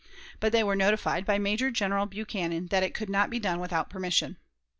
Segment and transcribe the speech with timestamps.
[0.39, 3.87] But they were notified by Major General Buchanan that it could not be done without
[3.91, 4.37] permission.